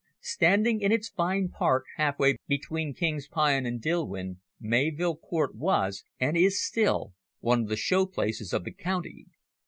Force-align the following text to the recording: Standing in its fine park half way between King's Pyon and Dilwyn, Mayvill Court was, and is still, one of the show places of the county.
Standing 0.23 0.81
in 0.81 0.91
its 0.91 1.09
fine 1.09 1.49
park 1.49 1.85
half 1.97 2.17
way 2.17 2.37
between 2.47 2.95
King's 2.95 3.27
Pyon 3.27 3.67
and 3.67 3.79
Dilwyn, 3.79 4.39
Mayvill 4.59 5.15
Court 5.17 5.53
was, 5.53 6.03
and 6.19 6.35
is 6.35 6.59
still, 6.59 7.13
one 7.39 7.61
of 7.61 7.67
the 7.67 7.75
show 7.75 8.07
places 8.07 8.51
of 8.51 8.63
the 8.63 8.71
county. 8.73 9.27